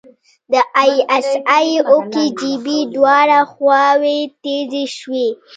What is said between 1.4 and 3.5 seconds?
ای او کي جی بي دواړه